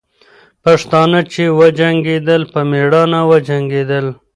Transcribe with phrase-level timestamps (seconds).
[0.63, 4.05] پښتانه چې وجنګېدل، په میړانه وجنګېدل.